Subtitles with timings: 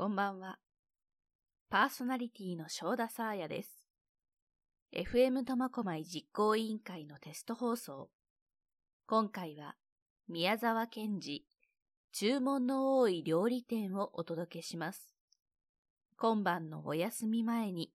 [0.00, 0.56] こんばんは。
[1.68, 3.84] パーソナリティの正田沙彩です。
[4.96, 8.08] FM 苫小牧実行委員会のテスト放送。
[9.06, 9.76] 今回は
[10.26, 11.44] 宮沢賢治
[12.12, 15.12] 注文の多い料理店をお届けします。
[16.16, 17.92] 今晩のお休み前に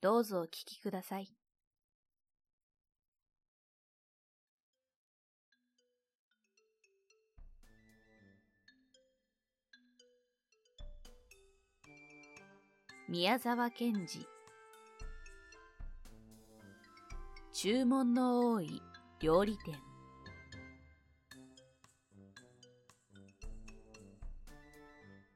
[0.00, 1.37] どうぞお聞きください。
[13.10, 14.28] 宮沢賢治。
[17.54, 18.82] 注文の多い
[19.18, 19.74] 料理店。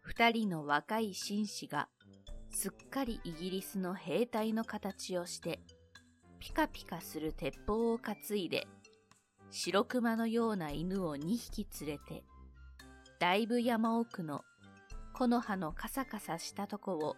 [0.03, 1.89] 二人の若い紳士が
[2.51, 5.59] すっかりイギリスの兵隊の形をして
[6.41, 8.67] ピカピカする鉄砲を担いで
[9.51, 12.23] 白熊のような犬を二匹連れて
[13.19, 14.43] だいぶ山奥の
[15.15, 17.17] 木の葉のカサカサしたとこを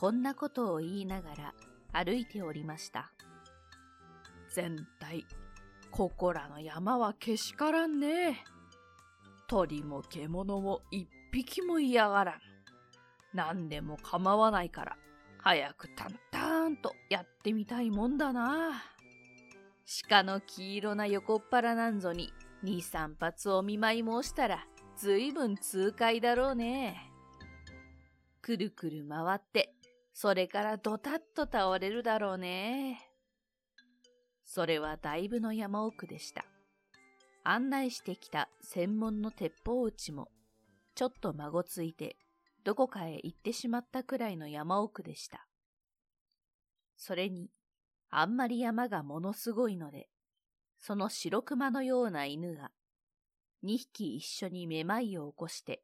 [0.00, 1.54] こんなことを言いながら
[1.92, 3.12] 歩いておりました。
[4.48, 5.26] 全体、
[5.90, 8.42] ここらの山はけしからんね。
[9.46, 12.40] 鳥も獣も一匹も嫌がらん。
[13.34, 14.96] 何でも構わないから、
[15.36, 18.82] 早くタンタンとやってみたいもんだな。
[20.08, 27.12] 鹿の黄色な横っ腹なんぞに二三発お見舞い申したら、ずいぶん痛快だろうね。
[28.40, 29.74] くるくる回って
[30.12, 33.10] それからドタッと倒れるだろうね。
[34.44, 36.44] それはだいぶの山奥でした。
[37.44, 40.28] 案内してきた専門の鉄砲打ちも、
[40.94, 42.16] ちょっと孫ついて、
[42.64, 45.46] どこかへ行ってしまったくらいの山奥でした。
[46.96, 47.50] それに、
[48.10, 50.08] あんまり山がものすごいので、
[50.78, 52.70] その白熊のような犬が、
[53.62, 55.82] 二匹一緒にめまいを起こして、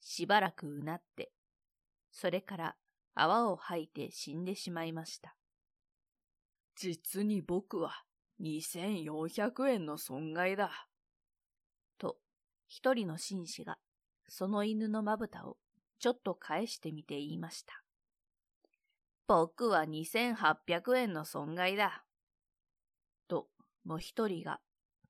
[0.00, 1.32] しばらくうなって、
[2.12, 2.76] それから
[3.14, 5.36] 泡を吐いて死んでしまいました。
[6.76, 8.02] 実に僕は
[8.40, 10.88] 2400円の損害だ。
[11.98, 12.16] と、
[12.66, 13.78] 一人の紳士が
[14.28, 15.56] その犬のまぶたを
[15.98, 17.82] ちょっと返してみて言いました。
[19.26, 22.04] 僕は2800円の損害だ。
[23.28, 23.46] と、
[23.84, 24.60] もう一人が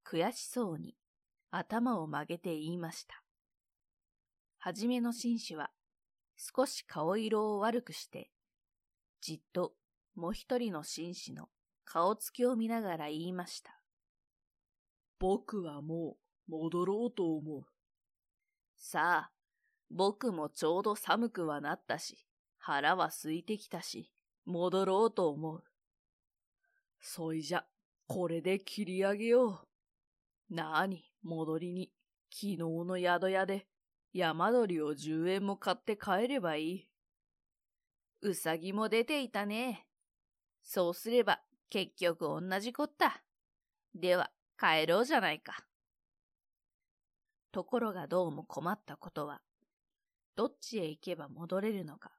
[0.05, 0.95] 悔しそうに
[1.51, 3.23] 頭を曲げて言いました。
[4.59, 5.71] はじめの紳士は
[6.37, 8.31] 少し顔色を悪くして、
[9.21, 9.75] じっと
[10.15, 11.49] もう一人の紳士の
[11.85, 13.81] 顔つきを見ながら言いました。
[15.19, 16.17] 僕はも
[16.49, 17.67] う戻ろうと思う。
[18.77, 19.33] さあ、
[19.91, 22.27] 僕もちょうど寒くはなったし、
[22.59, 24.11] 腹は空いてきたし、
[24.45, 25.65] 戻ろうと思う。
[27.01, 27.65] そいじゃ、
[28.07, 29.67] これで切り上げよ
[30.51, 30.55] う。
[30.55, 31.93] なあに、戻りに、
[32.31, 33.67] 昨日の宿屋で
[34.15, 36.89] 山鳥を10円も買って帰ればいい。
[38.23, 39.87] うさぎも出ていたね。
[40.63, 43.25] そうすれば結局同じこった。
[43.93, 45.67] では帰ろうじゃないか。
[47.51, 49.41] ところがどうも困ったことは、
[50.37, 52.13] どっちへ行けば戻れるのか、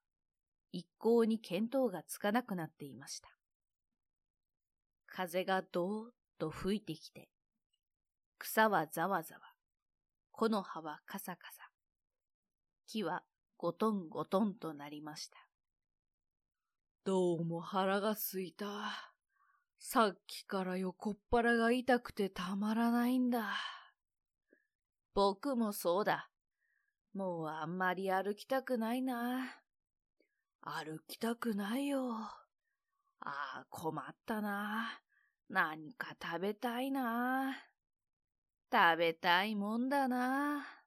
[0.74, 3.30] 一向に見当がつかなくなっていました。
[5.08, 7.30] 風がどーっと吹いてきて、
[8.38, 9.42] 草はざわざわ、
[10.32, 11.65] 木の葉はカサカサ、
[12.88, 13.24] 木は
[13.58, 15.38] ゴトンゴトンとなりました。
[17.04, 19.14] どうも腹がすいた。
[19.80, 23.54] さっきから横っ腹が痛くてたまらないんだ。
[25.14, 26.30] 僕もそうだ。
[27.14, 29.56] もうあんまり歩きたくないな。
[30.62, 32.12] 歩きたくないよ。
[32.12, 32.42] あ
[33.22, 35.00] あ、困ったな。
[35.48, 37.56] 何か食べたいな。
[38.72, 40.85] 食べたいもんだな。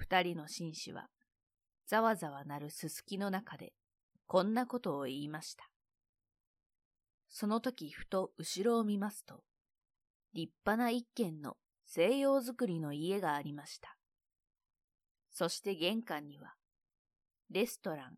[0.00, 1.08] 二人の紳士は、
[1.86, 3.74] ざわざわなるすすきの中で、
[4.26, 5.68] こんなことを言いました。
[7.28, 9.42] その時ふと後ろを見ますと、
[10.32, 13.94] 立派な一軒の西洋造りの家がありました。
[15.30, 16.54] そして玄関には、
[17.50, 18.14] レストラン、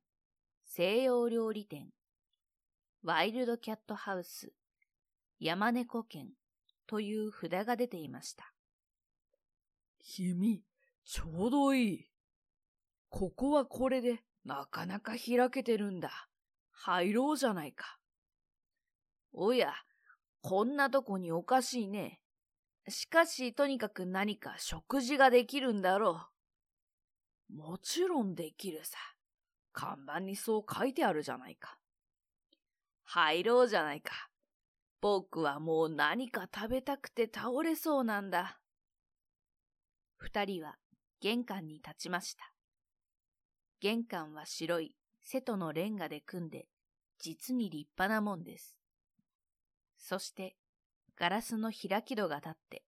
[0.64, 1.88] 西洋料理店、
[3.02, 4.52] ワイルドキャットハウス、
[5.40, 6.29] 山猫犬
[6.87, 8.52] という札が出ていました。
[9.99, 10.62] 君、
[11.04, 12.06] ちょうどいい。
[13.08, 16.28] ここはこれでなかなか開けてるんだ。
[16.70, 17.99] 入ろうじゃないか。
[19.32, 19.72] おや、
[20.40, 22.20] こんなとこにおかしいね。
[22.88, 26.26] しかし、とにかく何か食事ができるんだろ
[27.50, 27.56] う。
[27.56, 28.98] もちろんできるさ。
[29.72, 31.78] 看板にそう書いてあるじゃないか。
[33.05, 34.12] 入ろうじゃないか。
[35.00, 38.58] 僕はもう何か食べたくて倒れそうなんだ。
[40.16, 40.76] 二人は
[41.22, 42.52] 玄関に立ちました。
[43.80, 46.66] 玄関は白い瀬戸のレンガで組んで、
[47.20, 48.76] 実に立派なもんです。
[49.96, 50.56] そして、
[51.16, 52.82] ガラスの開き戸が立って、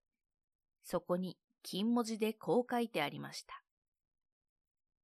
[0.82, 3.62] そこに金文字でこう書いてありました。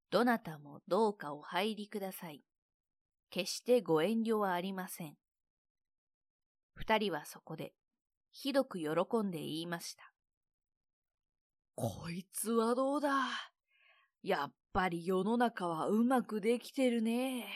[0.09, 2.43] どなたもどうかお入りください。
[3.29, 5.15] 決してご遠慮はありません。
[6.73, 7.71] 二人はそこで、
[8.33, 8.87] ひどく喜
[9.23, 10.10] んで言いました。
[11.75, 13.09] こいつはどうだ？
[14.21, 17.47] やっぱり世の中はうまくできてるね。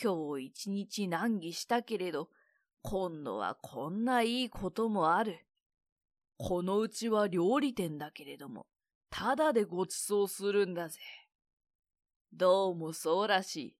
[0.00, 2.28] 今日一日難儀したけれど、
[2.82, 5.38] 今度はこんないいこともある。
[6.36, 8.66] このうちは料理店だけれども、
[9.10, 11.00] ただでご馳走するんだぜ。
[12.32, 13.76] どうもそうらしい。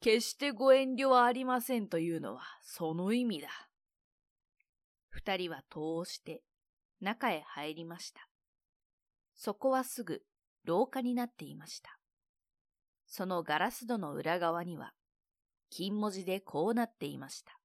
[0.00, 3.48] 決してご遠慮はありませんというのはその意味だ。
[5.08, 6.42] 二人は戸して
[7.00, 8.28] 中へ入りました。
[9.36, 10.22] そこはすぐ
[10.64, 11.98] 廊下になっていました。
[13.06, 14.92] そのガラス戸の裏側には
[15.70, 17.58] 金文字でこうなっていました。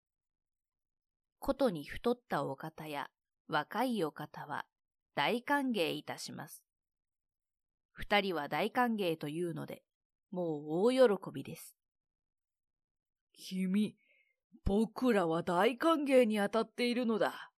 [1.40, 3.10] ことに太ったお方や
[3.48, 4.66] 若いお方は
[5.16, 6.64] 大歓迎いたします。
[7.92, 9.84] 二人は大歓迎というので、
[10.32, 11.76] もう大喜びです。
[13.34, 13.96] 君、
[14.64, 17.52] 僕らは大歓迎に当たっているのだ。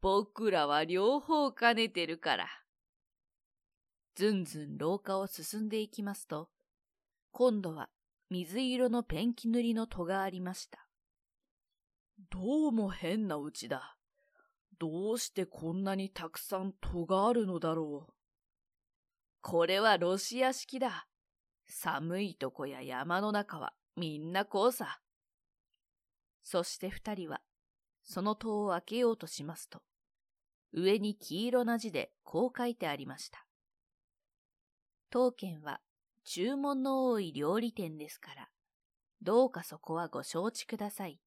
[0.00, 2.61] 僕らは両方兼ねてるから。
[4.14, 6.50] ずんずん廊下を進んでいきますと、
[7.30, 7.88] 今度は
[8.28, 10.86] 水色のペンキ塗りの戸がありました。
[12.30, 13.96] どうも変なうちだ。
[14.78, 18.12] どうしてこんなにたくさん戸があるのだろう。
[19.40, 21.06] これはロシア式だ。
[21.66, 25.00] 寒いとこや山の中はみんなこうさ。
[26.42, 27.40] そして二人は、
[28.04, 29.82] その戸を開けようとしますと、
[30.72, 33.46] 上に黄色な字でこう書いてありました。
[35.12, 35.82] 当軒は
[36.24, 38.48] 注文の多い料理店ですから、
[39.20, 41.20] どうかそこはご承知ください。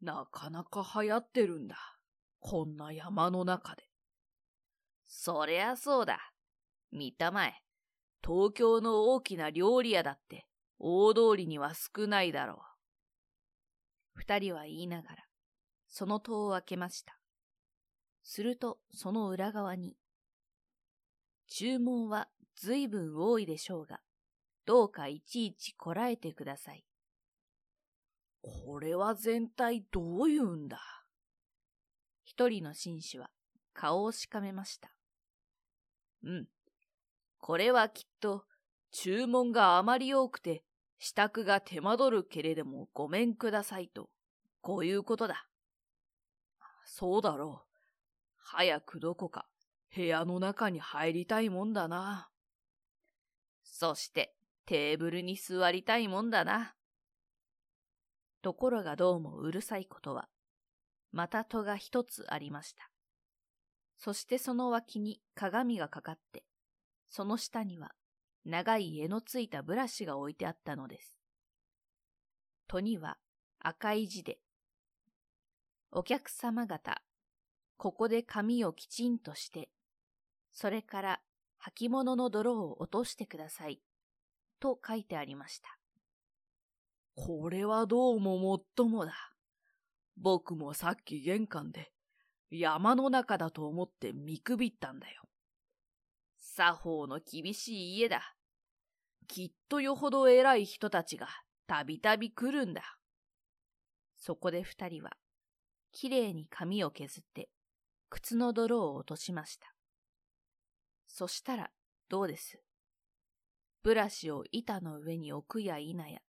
[0.00, 1.76] なかなか流行ってるんだ。
[2.40, 3.84] こんな山の中で。
[5.06, 6.18] そりゃそうだ。
[6.90, 7.54] 見たまえ。
[8.26, 10.46] 東京の大きな料理屋だって
[10.80, 12.56] 大通りには少ないだろう。
[14.14, 15.16] 二人は言いながら、
[15.86, 17.16] その戸を開けました。
[18.24, 19.96] すると、その裏側に、
[21.46, 24.00] 注文は随分多いでしょうが、
[24.66, 26.84] どうかいちいちこらえてください。
[28.42, 30.80] これは全体どういうんだ？
[32.24, 33.30] 一人の紳士は
[33.72, 34.92] 顔をしかめました。
[36.24, 36.46] うん。
[37.38, 38.44] これはきっと
[38.92, 40.62] 注文があまり多くて
[40.98, 44.08] 支度が手間取るけれどもごめんくださいと、
[44.60, 45.46] こういうことだ。
[46.84, 47.68] そうだろう。
[48.38, 49.46] 早くどこか
[49.94, 52.28] 部屋の中に入りたいもんだな。
[53.72, 54.34] そして
[54.66, 56.74] テーブルに座りたいもんだな。
[58.42, 60.28] ところがどうもうるさいことは、
[61.10, 62.90] また戸が一つありました。
[63.96, 66.44] そしてその脇に鏡がかかって、
[67.08, 67.92] その下には
[68.44, 71.16] 長い柄のついたブラシが置いてあったのです。
[72.68, 73.16] 戸には
[73.58, 74.38] 赤い字で、
[75.90, 77.02] お客様方、
[77.78, 79.70] ここで髪をきちんとして、
[80.52, 81.20] それから
[81.70, 83.80] 履物の泥を落としてください、
[84.60, 85.78] と書いてありました。
[87.14, 89.32] これはどうももっともだ。
[90.16, 91.92] 僕もさっき玄関で
[92.50, 95.22] 山の中だと思って見くびったんだよ。
[96.38, 98.34] 作法の厳しい家だ。
[99.26, 101.28] きっとよほど偉い人たちが
[101.66, 102.82] たびたび来るんだ。
[104.16, 105.12] そこで二人は、
[105.92, 107.48] きれいに髪を削って、
[108.10, 109.71] 靴の泥を落としました。
[111.14, 111.70] そしたら、
[112.08, 112.58] どうです？
[113.82, 116.22] ブラシを板の上に置くや否や、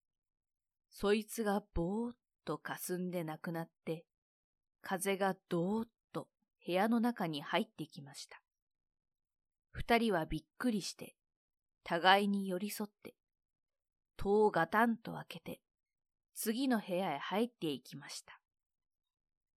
[0.91, 4.03] そいつがぼーっと霞んでなくなって、
[4.81, 6.27] 風がどーっと
[6.65, 8.41] 部屋の中に入ってきました。
[9.71, 11.15] 二人はびっくりして、
[11.85, 13.15] 互いに寄り添って、
[14.17, 15.61] 戸をガタンと開けて、
[16.35, 18.37] 次の部屋へ入っていきました。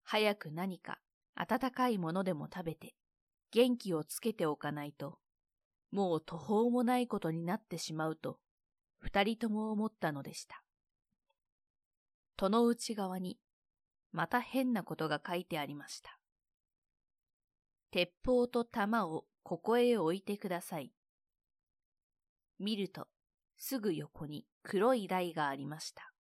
[0.03, 0.99] 早く何か
[1.33, 2.93] 温かいものでも食べて、
[3.51, 5.19] 元気をつけておかないと、
[5.91, 8.39] もう途方もないことになってしまうと、
[8.99, 10.63] 二人とも思ったのでした。
[12.37, 13.39] 戸の内側に、
[14.11, 16.19] また変なことが書いてありました。
[17.91, 20.91] 鉄砲と弾をここへ置いてください。
[22.59, 23.07] 見ると、
[23.57, 26.11] すぐ横に黒い台がありました。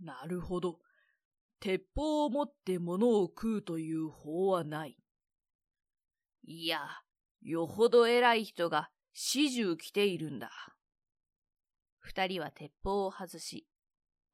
[0.00, 0.80] なるほど。
[1.60, 4.96] 鉄砲を持って物を食うという法はない。
[6.44, 6.80] いや、
[7.40, 10.50] よほど偉い人が始終来ているんだ。
[11.98, 13.66] 二人は鉄砲を外し、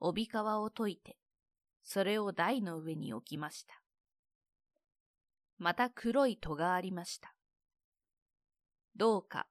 [0.00, 1.19] 帯皮を解いて、
[1.83, 3.83] それを台の上に置きました。
[5.59, 7.35] また黒い戸がありました。
[8.97, 9.47] どうか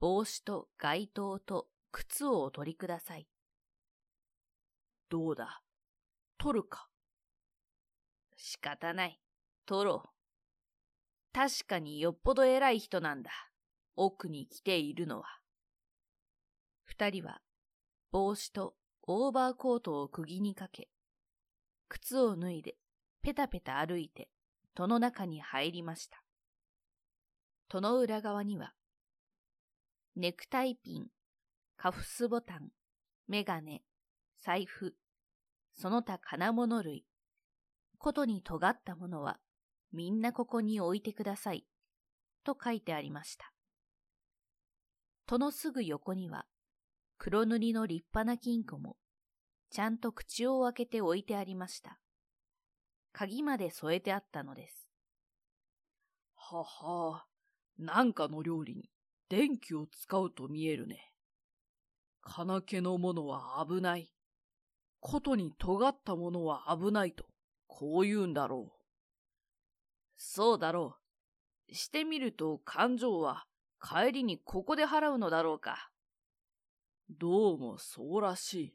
[0.00, 3.26] 帽子と街灯と靴をお取りください。
[5.08, 5.62] どうだ？
[6.38, 6.88] 取るか
[8.36, 9.20] 仕方ない。
[9.64, 10.15] 取ろう。
[11.36, 13.30] 確かによっぽど偉い人なんだ。
[13.94, 15.26] 奥に来ているのは。
[16.84, 17.42] 二人は
[18.10, 20.88] 帽子とオーバーコートを釘にかけ、
[21.90, 22.76] 靴を脱いで
[23.20, 24.30] ペタペタ歩いて
[24.74, 26.22] 戸の中に入りました。
[27.68, 28.72] 戸の裏側には、
[30.16, 31.08] ネクタイピン、
[31.76, 32.70] カフスボタン、
[33.28, 33.82] メガネ、
[34.42, 34.94] 財布、
[35.74, 37.04] その他金物類、
[37.98, 39.38] ことに尖ったものは
[39.92, 41.66] みんなここに置いてください、
[42.44, 43.52] と書いてありました。
[45.26, 46.46] 戸のすぐ横には、
[47.18, 48.96] 黒塗りの立派な金庫も、
[49.70, 51.98] ちゃんと口を開けて置いてありました。
[53.12, 54.88] 鍵まで添えてあったのです。
[56.36, 57.26] ははあ、
[57.78, 58.90] なんかの料理に
[59.28, 61.12] 電気を使うと見えるね。
[62.20, 64.12] 金気のものは危ない。
[65.00, 67.24] ことに尖ったものは危ないと、
[67.66, 68.75] こう言うんだろう。
[70.16, 70.96] そうだろ
[71.68, 71.74] う。
[71.74, 73.46] してみると勘定は
[73.80, 75.90] 帰りにここで払うのだろうか。
[77.10, 78.74] どうもそうらしい。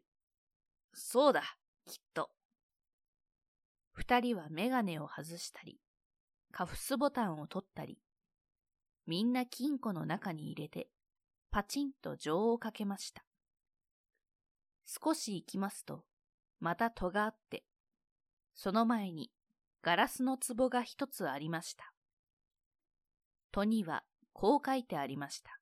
[0.94, 1.42] そうだ、
[1.86, 2.30] きっと。
[3.94, 5.80] 二人はメガネを外したり、
[6.52, 8.00] カフスボタンを取ったり、
[9.06, 10.90] みんな金庫の中に入れて、
[11.50, 13.26] パチンと錠をかけました。
[14.86, 16.06] 少し行きますと、
[16.60, 17.66] また戸があって、
[18.54, 19.32] その前に
[19.84, 21.92] ガラスの壺が一つありました。
[23.52, 25.60] 戸にはこう書いてありました。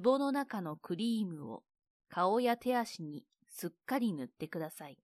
[0.00, 1.62] 壺の中のクリームを
[2.08, 4.98] 顔や手足にすっかり塗ってください。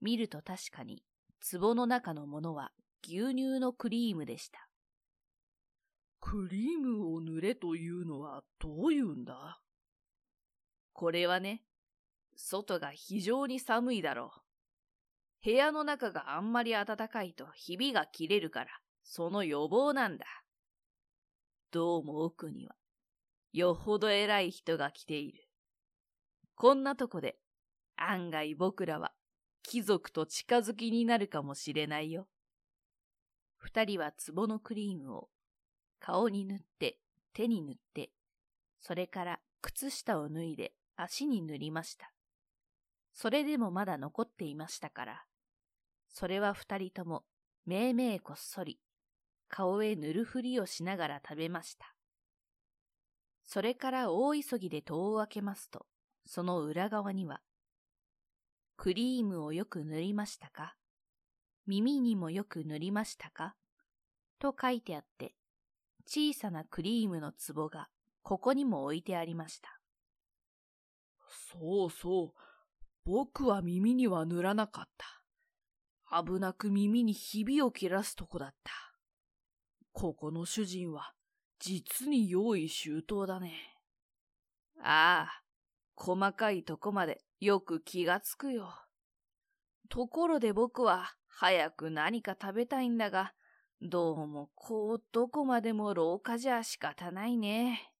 [0.00, 1.02] 見ると確かに
[1.52, 2.70] 壺の中のものは
[3.02, 4.68] 牛乳のクリームでした。
[6.20, 9.60] クリームを塗れというのはどういうんだ？
[10.92, 11.64] これはね、
[12.36, 14.40] 外が非常に寒いだろう。
[15.44, 18.70] 部屋の中があんまり暖かいとひびが切れるから、
[19.02, 20.24] その予防なんだ。
[21.70, 22.74] どうも奥には、
[23.52, 25.46] よほど偉い人が来ている。
[26.54, 27.36] こんなとこで、
[27.96, 29.12] 案外僕らは
[29.62, 32.26] 貴族と近づきになるかもしれないよ。
[33.58, 35.28] 二人は壺のクリームを
[36.00, 36.96] 顔に塗って、
[37.34, 38.12] 手に塗って、
[38.80, 42.10] それから靴下を脱いで足に塗りました。
[43.12, 45.24] それでもまだ残っていましたから、
[46.14, 47.24] それは二人とも、
[47.66, 48.78] めいめいこっそり、
[49.48, 51.92] 顔へ塗るふりをしながら食べました。
[53.42, 55.86] それから大急ぎで戸を開けますと、
[56.24, 57.40] その裏側には、
[58.76, 60.76] クリームをよく塗りましたか
[61.66, 63.56] 耳にもよく塗りましたか
[64.38, 65.34] と書いてあって、
[66.06, 67.88] 小さなクリームの壺が
[68.22, 69.80] ここにも置いてありました。
[71.50, 72.40] そうそう、
[73.04, 75.23] 僕は耳には塗らなかった。
[76.16, 78.72] 危なく耳にひびを切らすとこだった。
[79.92, 81.12] ここの主人は、
[81.58, 83.52] 実に用意周到だね。
[84.80, 85.42] ああ、
[85.96, 88.68] 細かいとこまでよく気がつくよ。
[89.88, 93.32] ところで僕は早く何か食べたいんだが、
[93.82, 97.92] どうもこうどこまでも廊下じゃ仕方ないね。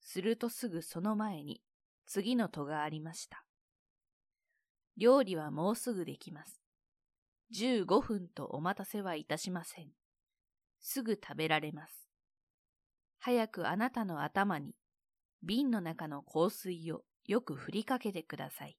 [0.00, 1.62] するとすぐその前に
[2.06, 3.44] 次の戸がありました。
[4.96, 6.63] 料理はもうすぐできます。
[7.52, 9.88] 15分とお待たせはいたしません。
[10.80, 12.08] すぐ食べられます。
[13.18, 14.74] 早くあなたの頭に
[15.42, 18.76] 瓶の中の香水をよく振りかけてください。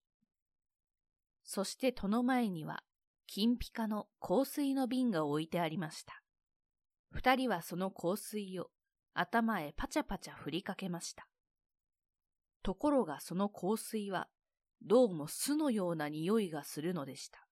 [1.44, 2.84] そして戸の前には
[3.28, 6.22] 金ピカの香水の瓶が置いてありました。
[7.12, 8.70] 二人はその香水を
[9.14, 11.28] 頭へパチャパチャ振りかけました。
[12.62, 14.28] ところがその香水は
[14.82, 17.45] どうも巣のような匂いがするのでした。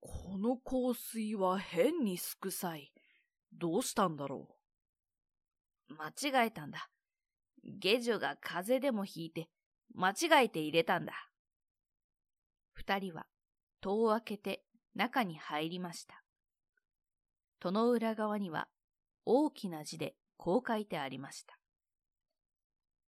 [0.00, 2.92] この香水は変にすくさい。
[3.52, 4.48] どうしたんだろ
[5.90, 5.94] う？
[5.94, 6.88] 間違えたんだ。
[7.62, 9.50] 下女が風邪でもひいて、
[9.94, 11.12] 間違えて入れたんだ。
[12.72, 13.26] 二人は
[13.80, 14.64] 戸を開けて
[14.94, 16.22] 中に入りました。
[17.58, 18.68] 戸の裏側には
[19.26, 21.58] 大きな字でこう書いてありました。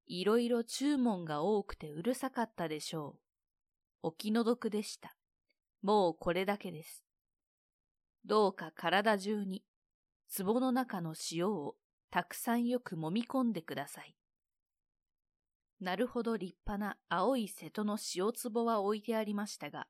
[0.07, 3.17] いろいろ注文が多くてうるさかったでしょ
[4.03, 4.09] う。
[4.09, 5.17] お気の毒でした。
[5.83, 7.05] もうこれだけです。
[8.25, 9.65] どうか体中に、
[10.37, 11.75] 壺の中の塩を
[12.11, 14.15] たくさんよく揉み込んでください。
[15.81, 19.89] なるほど立派な青い瀬戸の塩壺は置いてありましたが、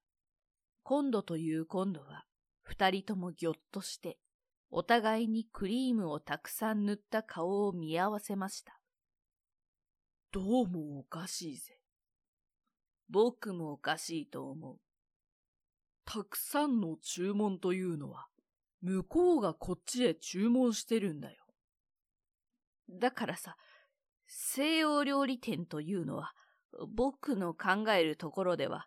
[0.83, 2.25] 今度という今度は、
[2.63, 4.19] 二人ともぎょっとして、
[4.71, 8.81] お互いにクリームをたくさん塗った顔を見合わせました。
[10.33, 11.79] どうもおかしいぜ。
[13.11, 14.82] 僕もおかしいと思う。
[16.05, 18.27] たくさんの注文というのは、
[18.81, 21.45] 向こうがこっちへ注文してるんだよ。
[22.89, 23.57] だからさ、
[24.27, 26.33] 西洋料理店というのは、
[26.89, 28.87] 僕の考えるところでは、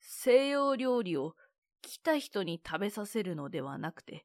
[0.00, 1.34] 西洋料理を
[1.82, 4.24] 来た人に食べさせるのではなくて、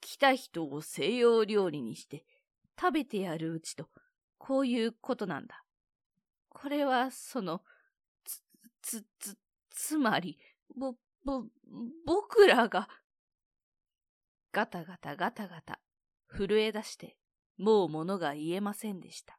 [0.00, 2.24] 来た人を西洋料理にして
[2.78, 3.88] 食べてやるうちと、
[4.38, 5.62] こういうことなんだ。
[6.48, 7.62] これは、その、
[8.24, 8.42] つ、
[8.82, 9.36] つ、つ、
[9.70, 10.38] つまり、
[10.76, 11.44] ぼ、ぼ、
[12.06, 12.88] 僕らが、
[14.52, 15.80] ガタガタガタガタ、
[16.28, 17.16] 震え出して、
[17.56, 19.38] もう物が言えませんでした。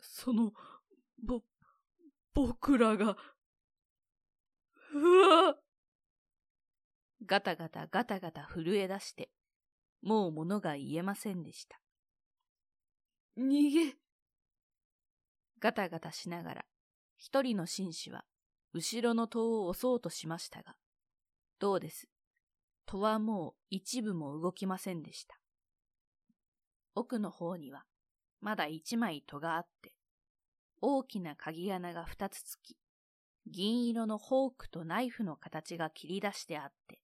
[0.00, 0.52] その、
[1.22, 1.42] ぼ、
[2.34, 3.16] 僕らが、
[4.92, 5.56] うわ
[7.24, 9.30] ガタガタガタガタ震え出して、
[10.02, 11.80] もう物が言えませんでした。
[13.38, 13.96] 逃げ
[15.58, 16.64] ガタガタしながら、
[17.16, 18.24] 一人の紳士は、
[18.76, 20.76] 後ろの戸を押そうとしましたが、
[21.58, 22.10] どうです？
[22.84, 25.38] 戸はもう一部も動きませんでした。
[26.94, 27.86] 奥の方には、
[28.42, 29.94] まだ一枚戸があって、
[30.82, 32.76] 大きな鍵穴が二つつき、
[33.46, 37.00] 銀色のフォークとナイフの形が切り出してあって、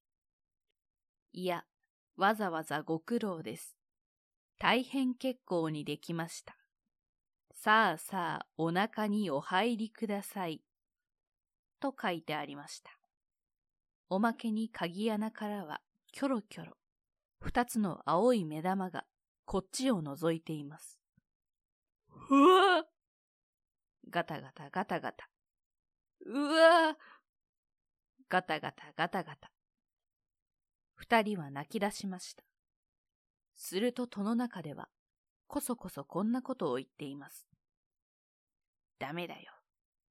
[1.32, 1.64] いや、
[2.18, 3.78] わざわざご苦労です。
[4.58, 6.54] 大変結構にできました。
[7.54, 10.60] さあさあ、お腹にお入りください。
[11.82, 12.92] と書いてありました。
[14.08, 15.80] おまけに鍵穴からは、
[16.12, 16.76] キョロキョロ、
[17.40, 19.04] 二つの青い目玉が
[19.44, 21.00] こっちを覗いています。
[22.30, 22.84] うわ
[24.08, 25.28] ガタガタガタガタ。
[26.26, 26.96] うわ
[28.28, 29.50] ガタガタガタガタ。
[30.94, 32.44] 二人は泣き出しました。
[33.56, 34.88] すると戸の中では、
[35.48, 37.48] こそこそこんなことを言っています。
[39.00, 39.52] ダメだよ。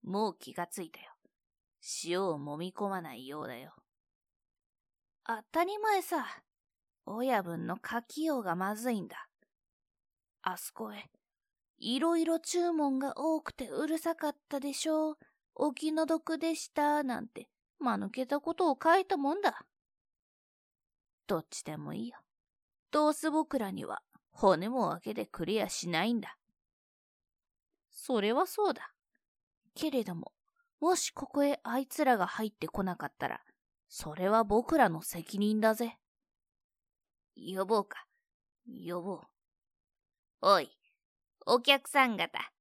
[0.04, 1.11] もう気がついたよ。
[2.04, 3.74] 塩を揉み込まないようだよ。
[5.26, 6.26] 当たり前さ。
[7.06, 9.28] 親分の書きようがまずいんだ。
[10.44, 11.10] あそこへ、
[11.78, 15.18] いろいろ注文が多くてうるさかったでしょう。
[15.56, 19.66] お気の毒でした、なんて、間抜けたことを書いたもんだ。
[21.28, 22.18] どっちでもいいよ。
[22.92, 26.38] どうせ僕らには骨も分けてくれやしないんだ。
[27.90, 28.92] それはそうだ。
[29.74, 30.34] けれども、
[30.82, 33.42] もしここへあいつらが入ってこなかったら、
[33.88, 35.98] それは僕らの責任だぜ。
[37.36, 38.08] 呼ぼうか。
[38.68, 39.22] 呼ぼう。
[40.42, 40.72] おい、
[41.46, 42.52] お客さん方、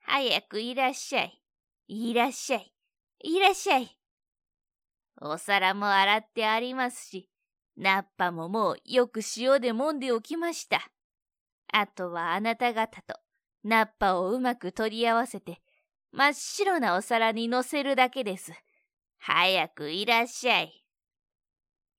[0.00, 1.40] 早くいらっしゃい。
[1.86, 2.74] いらっしゃい。
[3.20, 3.96] いらっしゃい。
[5.20, 7.28] お皿も洗ってありますし、
[7.76, 10.90] ナッパももうよく塩で揉んでおきました。
[11.72, 13.20] あとはあなた方と
[13.62, 15.60] ナッパをうまく取り合わせて、
[16.12, 18.52] 真っ白なお皿に乗せるだけです。
[19.18, 20.84] 早くいらっしゃい。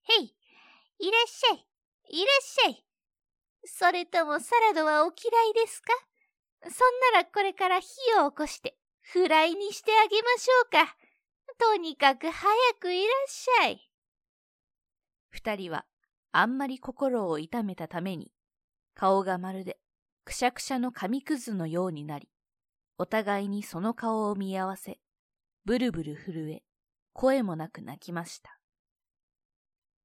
[0.04, 0.34] へい、
[0.98, 1.66] いらっしゃい、
[2.10, 2.84] いらっしゃい。
[3.64, 5.92] それともサラダはお嫌いですか？
[6.64, 6.70] そん
[7.14, 7.86] ならこれから火
[8.20, 10.96] を起こしてフライにしてあげましょうか。
[11.58, 13.88] とにかく早くいらっしゃい。
[15.30, 15.86] 二人は
[16.32, 18.32] あんまり心を痛めたために
[18.94, 19.78] 顔がまるで
[20.24, 22.28] くしゃくしゃの紙くずのようになり、
[23.02, 25.00] お互いにその顔を見合わせ、
[25.64, 26.62] ブルブル震え、
[27.12, 28.60] 声もなく泣きました。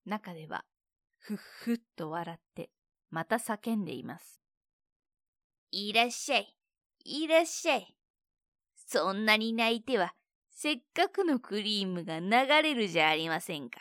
[0.07, 0.65] 中では、
[1.19, 2.71] ふっふっと笑って、
[3.11, 4.41] また叫んでいます。
[5.69, 6.57] いらっしゃい、
[7.05, 7.95] いらっしゃい。
[8.73, 10.15] そんなに泣いては、
[10.49, 13.79] せっかくのクリームが流れるじゃありませんか。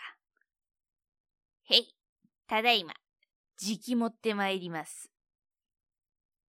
[1.71, 1.97] へい、
[2.47, 2.93] ただいま、
[3.57, 5.11] じき持ってまいります。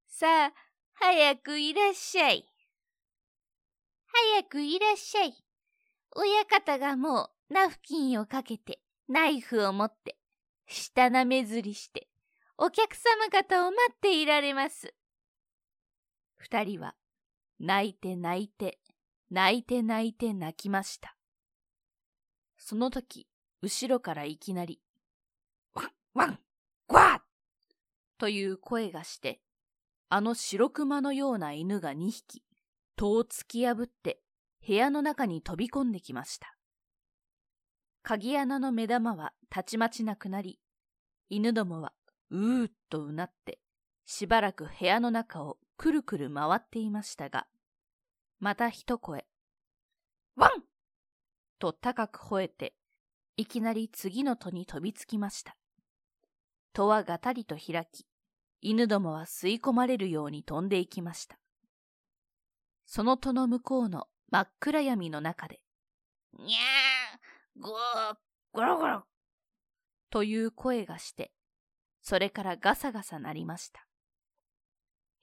[0.08, 0.52] さあ、
[0.94, 2.44] 早くいらっしゃい。
[4.34, 5.34] 早くいらっしゃい。
[6.14, 10.16] 親方がもうナフキンをかけて、ナイフを持って、
[10.66, 12.08] 舌なめずりして、
[12.56, 14.94] お客様方を待っていられます。
[16.36, 16.94] 二人は、
[17.60, 18.78] 泣いて泣いて、
[19.30, 21.16] 泣いて泣いて泣きました。
[22.58, 23.28] その時、
[23.60, 24.80] 後ろからいきなり、
[25.74, 26.38] ワン、ワン、
[26.88, 27.20] ワッ
[28.18, 29.40] という声がして、
[30.08, 32.42] あの白熊のような犬が二匹、
[32.96, 34.20] 戸を突き破って
[34.66, 36.56] 部屋の中に飛び込んできました。
[38.02, 40.58] 鍵穴の目玉はたちまちなくなり、
[41.28, 41.92] 犬どもは
[42.30, 43.58] うーっとうなって
[44.06, 47.46] しばらく部屋の中をくるくる回っていましたが、
[48.38, 49.26] また一声、
[50.36, 50.62] ワン
[51.58, 52.74] と高く吠えて、
[53.36, 55.56] いきなり次の戸に飛びつきました。
[56.72, 58.06] 戸はがたりと開き、
[58.62, 61.38] 犬どもは吸い込まれるように飛んでいきました。
[62.86, 65.60] その戸の向こうの真っ暗闇の中で、
[66.38, 68.16] にゃー、ごー、
[68.52, 69.04] ゴロゴロ、
[70.10, 71.32] という声がして、
[72.00, 73.86] それからガサガサ鳴りました。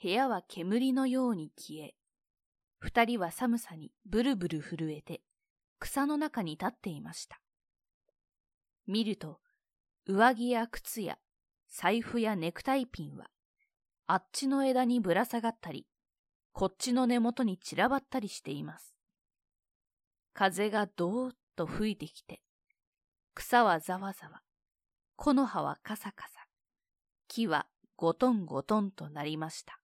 [0.02, 1.96] 部屋は煙のように消え、
[2.80, 5.22] 二人は寒さにブルブル震えて、
[5.80, 7.40] 草の中に立っていました。
[8.86, 9.40] 見ると、
[10.06, 11.18] 上着や靴や
[11.70, 13.30] 財布やネクタイピンは、
[14.06, 15.88] あっちの枝にぶら下がったり、
[16.54, 18.96] こっちの根元に散らばったりしています。
[20.34, 22.42] 風がどーっと吹いてきて、
[23.34, 24.42] 草はざわざわ、
[25.16, 26.46] 木の葉はカサカサ、
[27.28, 27.66] 木は
[27.98, 29.80] ゴトンゴトンとなりました。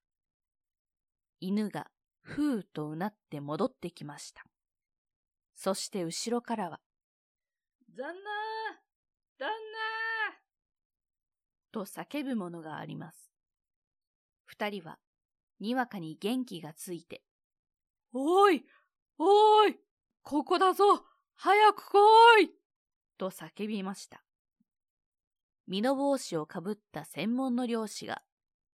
[1.39, 1.87] 犬が
[2.21, 4.43] ふーとうなって戻ってきました。
[5.55, 6.79] そして後ろからは、
[7.97, 8.13] 旦那
[9.39, 9.49] 旦那
[11.71, 13.31] と叫ぶものがあります。
[14.45, 14.99] 二人は、
[15.59, 17.23] にわかに元気がついて、
[18.13, 18.65] おい
[19.17, 19.75] おい
[20.23, 20.83] ここだぞ
[21.35, 22.51] 早く来い
[23.17, 24.23] と叫びました。
[25.67, 28.23] 身の帽子をかぶった専門の漁師が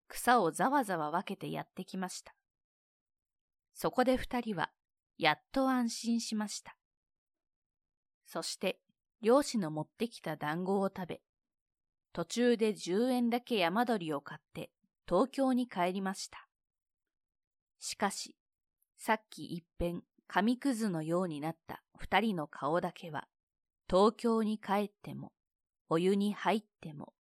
[0.08, 2.36] 草をざわざわ分けてやってきました。
[3.74, 4.72] そこで二人は
[5.18, 6.78] やっと安心しました。
[8.26, 8.80] そして
[9.22, 11.22] 漁師の持ってきた団子を食べ、
[12.14, 14.72] 途中で10円だけ山鳥を買って
[15.08, 16.45] 東京に帰りました。
[17.86, 18.36] しかし、
[18.98, 23.28] さっき一遍紙くずのようになった二人の顔だけは、
[23.88, 25.34] 東京に帰っても、
[25.88, 27.14] お湯に入っても、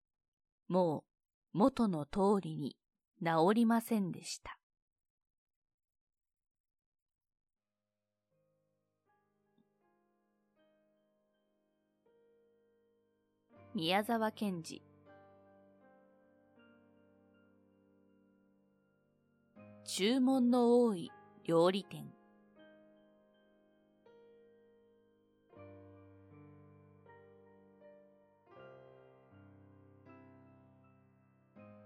[0.67, 1.05] も
[1.53, 2.79] う元の通りに
[3.23, 4.59] 治りませんでした。
[13.75, 14.83] 宮沢賢治
[19.87, 21.13] 注文の多い
[21.45, 22.05] 料理店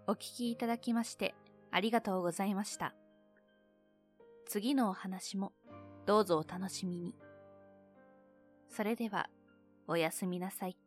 [0.07, 1.35] お聞きいただきまして
[1.73, 2.95] ありがとうございました。
[4.47, 5.53] 次のお話も
[6.07, 7.15] どうぞお楽しみに。
[8.71, 9.29] それでは
[9.87, 10.79] おやすみなさい。